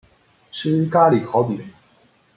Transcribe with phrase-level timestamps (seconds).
[0.51, 1.63] 吃咖哩烤饼